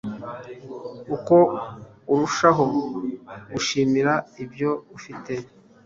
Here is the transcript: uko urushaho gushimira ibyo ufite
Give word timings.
uko 1.15 1.35
urushaho 2.13 2.65
gushimira 3.53 4.13
ibyo 4.43 4.71
ufite 4.97 5.33